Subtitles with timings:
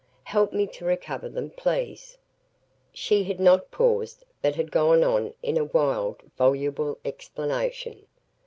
[0.23, 2.17] Help me to recover them please!"
[2.91, 8.07] She had not paused, but had gone on in a wild, voluble explanation.